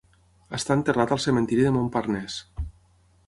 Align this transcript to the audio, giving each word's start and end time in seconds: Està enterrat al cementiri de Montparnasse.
Està 0.57 0.77
enterrat 0.79 1.13
al 1.15 1.21
cementiri 1.27 1.67
de 1.67 1.73
Montparnasse. 1.77 2.67